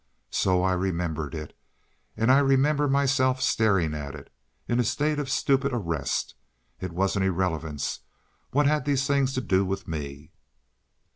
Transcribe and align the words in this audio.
So 0.31 0.63
I 0.63 0.73
remembered 0.73 1.35
it, 1.35 1.55
and 2.17 2.31
I 2.31 2.39
remember 2.39 2.87
myself 2.87 3.39
staring 3.39 3.93
at 3.93 4.15
it—in 4.15 4.79
a 4.79 4.83
state 4.83 5.19
of 5.19 5.29
stupid 5.29 5.71
arrest. 5.71 6.33
It 6.79 6.91
was 6.91 7.15
an 7.15 7.21
irrelevance. 7.21 7.99
What 8.49 8.65
had 8.65 8.85
these 8.85 9.05
things 9.05 9.31
to 9.35 9.41
do 9.41 9.63
with 9.63 9.87
me? 9.87 10.31